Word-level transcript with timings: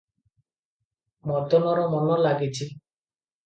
ମଦନର 1.33 1.87
ମନ 1.95 2.19
ଲାଗିଛି। 2.27 2.69